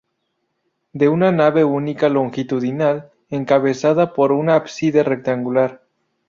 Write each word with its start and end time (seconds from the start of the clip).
De 0.93 1.07
nave 1.15 1.63
única 1.63 2.09
longitudinal 2.09 3.11
encabezada 3.29 4.13
por 4.15 4.31
un 4.31 4.49
ábside 4.49 5.03
rectangular. 5.03 5.83